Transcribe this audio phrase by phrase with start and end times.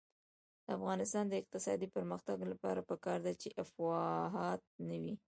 [0.65, 5.15] د افغانستان د اقتصادي پرمختګ لپاره پکار ده چې افواهات نه وي.